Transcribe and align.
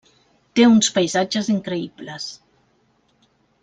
Té 0.59 0.65
uns 0.69 0.89
paisatges 0.95 1.53
increïbles. 1.57 2.29